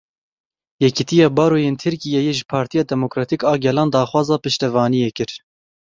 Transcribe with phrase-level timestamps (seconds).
[0.83, 5.31] Yekitiya Baroyên Tirkiyeyê ji Partiya Demokratîk a Gelan daxwaza piştevaniyê kir.